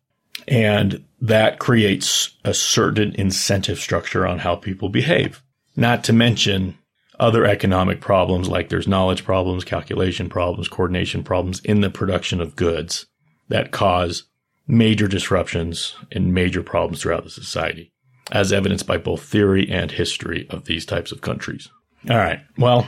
And 0.47 1.05
that 1.21 1.59
creates 1.59 2.35
a 2.43 2.53
certain 2.53 3.15
incentive 3.15 3.79
structure 3.79 4.27
on 4.27 4.39
how 4.39 4.55
people 4.55 4.89
behave. 4.89 5.41
Not 5.75 6.03
to 6.03 6.13
mention 6.13 6.77
other 7.19 7.45
economic 7.45 8.01
problems 8.01 8.49
like 8.49 8.69
there's 8.69 8.87
knowledge 8.87 9.23
problems, 9.23 9.63
calculation 9.63 10.29
problems, 10.29 10.67
coordination 10.67 11.23
problems 11.23 11.61
in 11.61 11.81
the 11.81 11.89
production 11.89 12.41
of 12.41 12.55
goods 12.55 13.05
that 13.47 13.71
cause 13.71 14.23
major 14.67 15.07
disruptions 15.07 15.95
and 16.11 16.33
major 16.33 16.61
problems 16.61 17.01
throughout 17.01 17.23
the 17.23 17.29
society, 17.29 17.93
as 18.31 18.51
evidenced 18.51 18.85
by 18.85 18.97
both 18.97 19.23
theory 19.23 19.69
and 19.69 19.91
history 19.91 20.47
of 20.49 20.65
these 20.65 20.85
types 20.85 21.11
of 21.11 21.21
countries. 21.21 21.69
All 22.09 22.17
right. 22.17 22.39
Well, 22.57 22.87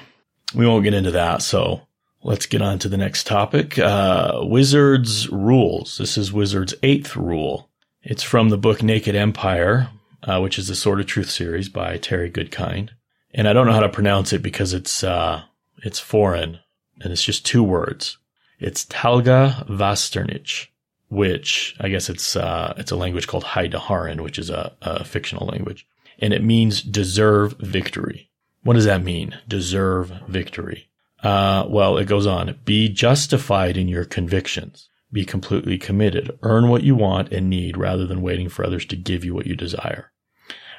we 0.54 0.68
won't 0.68 0.84
get 0.84 0.94
into 0.94 1.12
that. 1.12 1.42
So 1.42 1.82
let's 2.24 2.46
get 2.46 2.62
on 2.62 2.80
to 2.80 2.90
the 2.90 2.98
next 2.98 3.28
topic. 3.28 3.78
Uh, 3.78 4.42
Wizard's 4.44 5.30
rules. 5.30 5.98
This 5.98 6.18
is 6.18 6.34
Wizard's 6.34 6.74
eighth 6.84 7.16
rule. 7.16 7.70
It's 8.02 8.24
from 8.24 8.50
the 8.50 8.58
book 8.58 8.82
Naked 8.82 9.16
Empire, 9.16 9.90
uh, 10.24 10.40
which 10.40 10.58
is 10.58 10.68
the 10.68 10.76
Sword 10.76 11.00
of 11.00 11.08
Truth 11.08 11.30
series 11.30 11.70
by 11.70 11.98
Terry 11.98 12.32
Goodkind. 12.32 12.90
And 13.34 13.48
I 13.48 13.54
don't 13.54 13.68
know 13.68 13.74
how 13.74 13.82
to 13.82 13.90
pronounce 13.90 14.34
it 14.34 14.42
because 14.42 14.74
it's, 14.74 15.04
uh, 15.04 15.44
it's 15.84 16.00
foreign 16.00 16.60
and 17.02 17.12
it's 17.12 17.24
just 17.24 17.46
two 17.46 17.64
words. 17.64 18.18
It's 18.60 18.86
Talga 18.86 19.68
Vassternich, 19.68 20.68
which 21.10 21.76
I 21.80 21.90
guess 21.90 22.10
it's, 22.10 22.36
uh, 22.36 22.74
it's 22.78 22.92
a 22.92 22.96
language 22.96 23.28
called 23.28 23.44
Haida 23.44 23.80
which 24.22 24.40
is 24.40 24.50
a, 24.50 24.76
a 24.82 25.04
fictional 25.04 25.46
language. 25.46 25.86
And 26.20 26.34
it 26.34 26.44
means 26.44 26.82
deserve 26.82 27.58
victory. 27.60 28.32
What 28.64 28.74
does 28.74 28.86
that 28.86 29.04
mean? 29.04 29.38
Deserve 29.48 30.12
victory. 30.28 30.90
Uh, 31.24 31.66
well, 31.68 31.98
it 31.98 32.06
goes 32.06 32.28
on. 32.28 32.60
Be 32.66 32.90
justified 32.90 33.78
in 33.78 33.88
your 33.88 34.06
convictions. 34.06 34.90
Be 35.12 35.26
completely 35.26 35.78
committed. 35.78 36.38
Earn 36.42 36.68
what 36.70 36.84
you 36.84 36.96
want 36.96 37.32
and 37.32 37.50
need 37.50 37.78
rather 37.78 38.06
than 38.06 38.22
waiting 38.22 38.50
for 38.50 38.66
others 38.66 38.86
to 38.88 38.96
give 38.96 39.24
you 39.24 39.34
what 39.34 39.48
you 39.48 39.56
desire. 39.56 40.12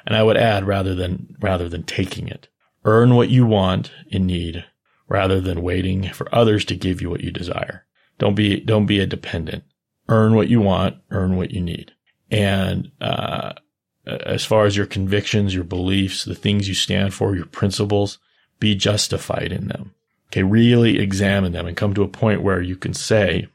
And 0.05 0.15
I 0.15 0.23
would 0.23 0.37
add 0.37 0.65
rather 0.65 0.95
than, 0.95 1.35
rather 1.41 1.67
than 1.67 1.83
taking 1.83 2.27
it. 2.27 2.47
Earn 2.85 3.15
what 3.15 3.29
you 3.29 3.45
want 3.45 3.91
and 4.11 4.27
need 4.27 4.65
rather 5.07 5.41
than 5.41 5.61
waiting 5.61 6.09
for 6.09 6.33
others 6.33 6.63
to 6.65 6.75
give 6.75 7.01
you 7.01 7.09
what 7.09 7.21
you 7.21 7.31
desire. 7.31 7.85
Don't 8.17 8.35
be, 8.35 8.59
don't 8.59 8.85
be 8.85 8.99
a 8.99 9.07
dependent. 9.07 9.63
Earn 10.07 10.35
what 10.35 10.47
you 10.47 10.61
want, 10.61 10.97
earn 11.11 11.35
what 11.35 11.51
you 11.51 11.61
need. 11.61 11.91
And, 12.31 12.91
uh, 13.01 13.53
as 14.25 14.45
far 14.45 14.65
as 14.65 14.75
your 14.75 14.85
convictions, 14.85 15.53
your 15.53 15.63
beliefs, 15.63 16.25
the 16.25 16.35
things 16.35 16.67
you 16.67 16.73
stand 16.73 17.13
for, 17.13 17.35
your 17.35 17.45
principles, 17.45 18.17
be 18.59 18.75
justified 18.75 19.51
in 19.51 19.67
them. 19.67 19.93
Okay. 20.27 20.43
Really 20.43 20.99
examine 20.99 21.53
them 21.53 21.65
and 21.65 21.77
come 21.77 21.93
to 21.93 22.03
a 22.03 22.07
point 22.07 22.43
where 22.43 22.61
you 22.61 22.75
can 22.75 22.93
say 22.93 23.47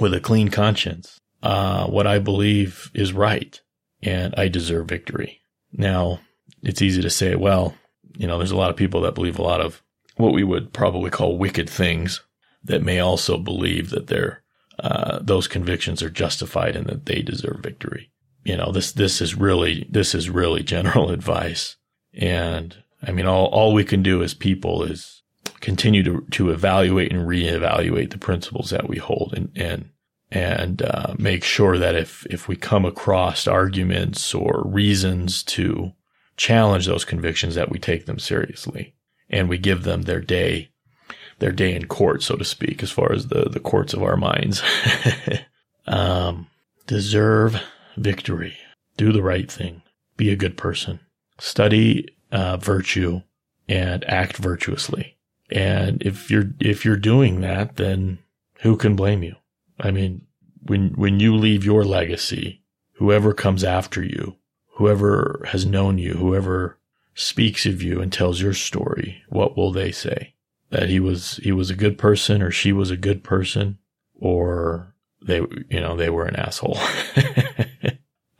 with 0.00 0.14
a 0.14 0.20
clean 0.20 0.48
conscience, 0.48 1.20
uh, 1.42 1.86
what 1.86 2.06
I 2.06 2.18
believe 2.18 2.90
is 2.94 3.12
right 3.12 3.60
and 4.02 4.34
I 4.36 4.48
deserve 4.48 4.88
victory. 4.88 5.40
Now 5.72 6.20
it's 6.62 6.82
easy 6.82 7.02
to 7.02 7.10
say, 7.10 7.34
well, 7.34 7.74
you 8.16 8.26
know, 8.26 8.38
there's 8.38 8.50
a 8.50 8.56
lot 8.56 8.70
of 8.70 8.76
people 8.76 9.02
that 9.02 9.14
believe 9.14 9.38
a 9.38 9.42
lot 9.42 9.60
of 9.60 9.82
what 10.16 10.32
we 10.32 10.44
would 10.44 10.72
probably 10.72 11.10
call 11.10 11.36
wicked 11.36 11.68
things 11.68 12.22
that 12.62 12.82
may 12.82 13.00
also 13.00 13.36
believe 13.36 13.90
that 13.90 14.06
their, 14.06 14.42
uh, 14.78 15.18
those 15.20 15.46
convictions 15.46 16.02
are 16.02 16.10
justified 16.10 16.76
and 16.76 16.86
that 16.86 17.06
they 17.06 17.20
deserve 17.20 17.60
victory. 17.60 18.10
You 18.44 18.56
know, 18.56 18.70
this, 18.72 18.92
this 18.92 19.20
is 19.20 19.34
really, 19.34 19.86
this 19.90 20.14
is 20.14 20.30
really 20.30 20.62
general 20.62 21.10
advice. 21.18 21.76
And 22.12 22.76
I 23.02 23.12
mean, 23.12 23.26
all, 23.26 23.46
all 23.46 23.72
we 23.72 23.84
can 23.84 24.02
do 24.02 24.22
as 24.22 24.34
people 24.34 24.82
is 24.82 25.22
continue 25.60 26.02
to, 26.02 26.20
to 26.32 26.50
evaluate 26.50 27.12
and 27.12 27.26
reevaluate 27.26 28.10
the 28.10 28.18
principles 28.18 28.70
that 28.70 28.88
we 28.88 28.98
hold 28.98 29.34
and, 29.34 29.50
and, 29.56 29.90
and, 30.30 30.82
uh, 30.82 31.14
make 31.18 31.42
sure 31.42 31.78
that 31.78 31.94
if, 31.94 32.26
if 32.26 32.48
we 32.48 32.56
come 32.56 32.84
across 32.84 33.46
arguments 33.46 34.34
or 34.34 34.62
reasons 34.66 35.42
to 35.42 35.92
challenge 36.36 36.86
those 36.86 37.04
convictions, 37.04 37.54
that 37.54 37.70
we 37.70 37.78
take 37.78 38.06
them 38.06 38.18
seriously 38.18 38.94
and 39.30 39.48
we 39.48 39.58
give 39.58 39.84
them 39.84 40.02
their 40.02 40.20
day, 40.20 40.70
their 41.38 41.52
day 41.52 41.74
in 41.74 41.86
court, 41.86 42.22
so 42.22 42.36
to 42.36 42.44
speak, 42.44 42.82
as 42.82 42.90
far 42.90 43.12
as 43.12 43.28
the, 43.28 43.48
the 43.48 43.60
courts 43.60 43.94
of 43.94 44.02
our 44.02 44.16
minds. 44.16 44.62
um, 45.86 46.46
deserve 46.86 47.60
victory. 47.96 48.56
Do 48.96 49.12
the 49.12 49.22
right 49.22 49.50
thing. 49.50 49.82
Be 50.16 50.30
a 50.30 50.36
good 50.36 50.56
person. 50.56 51.00
Study 51.38 52.08
uh, 52.30 52.56
virtue 52.56 53.22
and 53.68 54.04
act 54.08 54.36
virtuously. 54.36 55.16
And 55.50 56.02
if 56.02 56.30
you're 56.30 56.52
if 56.60 56.84
you're 56.84 56.96
doing 56.96 57.40
that, 57.40 57.76
then 57.76 58.18
who 58.60 58.76
can 58.76 58.96
blame 58.96 59.22
you? 59.22 59.36
I 59.78 59.90
mean, 59.90 60.22
when 60.62 60.90
when 60.94 61.20
you 61.20 61.34
leave 61.34 61.64
your 61.64 61.84
legacy, 61.84 62.62
whoever 62.94 63.32
comes 63.34 63.62
after 63.64 64.02
you, 64.02 64.36
whoever 64.76 65.42
has 65.48 65.66
known 65.66 65.98
you, 65.98 66.14
whoever 66.14 66.78
speaks 67.14 67.66
of 67.66 67.82
you 67.82 68.00
and 68.00 68.12
tells 68.12 68.40
your 68.40 68.54
story, 68.54 69.22
what 69.28 69.56
will 69.56 69.70
they 69.70 69.92
say? 69.92 70.34
That 70.70 70.88
he 70.88 70.98
was 70.98 71.36
he 71.42 71.52
was 71.52 71.70
a 71.70 71.76
good 71.76 71.98
person 71.98 72.42
or 72.42 72.50
she 72.50 72.72
was 72.72 72.90
a 72.90 72.96
good 72.96 73.22
person 73.22 73.78
or 74.14 74.94
they 75.22 75.38
you 75.68 75.80
know, 75.80 75.96
they 75.96 76.10
were 76.10 76.26
an 76.26 76.36
asshole. 76.36 76.78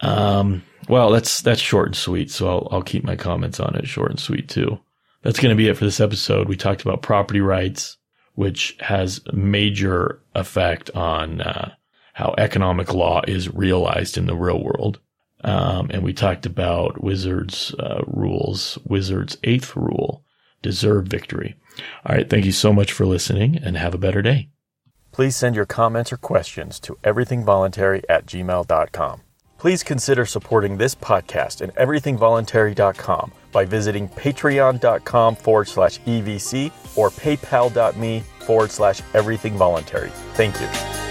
Um, 0.05 0.63
well, 0.89 1.11
that's, 1.11 1.41
that's 1.43 1.61
short 1.61 1.87
and 1.87 1.97
sweet. 1.97 2.31
So 2.31 2.49
I'll, 2.49 2.69
I'll 2.71 2.83
keep 2.83 3.05
my 3.05 3.17
comments 3.17 3.61
on 3.61 3.75
it 3.77 3.87
short 3.87 4.11
and 4.11 4.21
sweet 4.21 4.49
too. 4.49 4.79
That's 5.23 5.41
going 5.41 5.55
to 5.55 5.57
be 5.57 5.69
it 5.69 5.77
for 5.77 5.85
this 5.85 6.01
episode. 6.01 6.49
We 6.49 6.57
talked 6.57 6.83
about 6.83 7.03
property 7.03 7.41
rights, 7.41 7.97
which 8.35 8.77
has 8.81 9.21
major 9.33 10.21
effect 10.35 10.91
on, 10.91 11.41
uh, 11.41 11.75
how 12.13 12.35
economic 12.39 12.95
law 12.95 13.23
is 13.27 13.53
realized 13.53 14.17
in 14.17 14.27
the 14.27 14.37
real 14.37 14.63
world. 14.63 15.01
Um, 15.43 15.91
and 15.91 16.03
we 16.03 16.13
talked 16.13 16.47
about 16.47 17.03
Wizards, 17.03 17.75
uh, 17.79 18.03
rules, 18.07 18.79
Wizards 18.87 19.37
eighth 19.45 19.77
rule, 19.77 20.25
deserve 20.63 21.07
victory. 21.07 21.55
All 22.07 22.15
right. 22.17 22.29
Thank 22.29 22.47
you 22.47 22.53
so 22.53 22.73
much 22.73 22.93
for 22.93 23.05
listening 23.05 23.59
and 23.63 23.77
have 23.77 23.95
a 23.95 23.99
better 23.99 24.23
day. 24.23 24.49
Please 25.13 25.37
send 25.37 25.55
your 25.55 25.67
comments 25.67 26.13
or 26.13 26.17
questions 26.17 26.81
to 26.81 26.97
everythingvoluntary 27.05 28.03
at 28.09 28.27
gmail.com. 28.27 29.21
Please 29.65 29.83
consider 29.83 30.27
supporting 30.27 30.77
this 30.77 30.95
podcast 30.95 31.63
and 31.63 31.75
everythingvoluntary.com 31.77 33.33
by 33.51 33.65
visiting 33.65 34.11
patreon.com 34.11 35.37
forward 35.37 35.69
slash 35.69 36.01
EVC 36.01 36.71
or 36.99 37.09
paypal.me 37.09 38.21
forward 38.41 38.71
slash 38.71 39.01
everythingvoluntary. 39.15 40.11
Thank 40.35 40.61
you. 40.61 41.04